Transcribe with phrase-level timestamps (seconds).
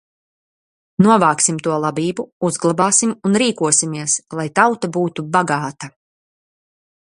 [1.07, 5.93] Novāksim to labību, uzglabāsim un rīkosimies, lai tauta būtu bagāta!